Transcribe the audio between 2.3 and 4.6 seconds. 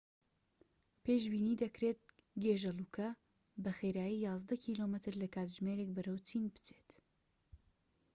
گێژەلووکە بە خێرایی یازدە